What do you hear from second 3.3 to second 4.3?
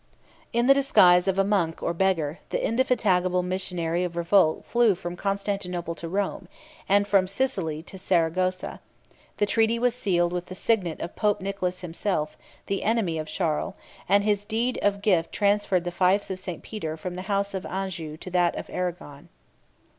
missionary of